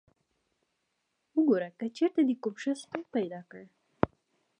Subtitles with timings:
[1.35, 3.61] وګوره که چېرته دې کوم ښه سپی پیدا کړ.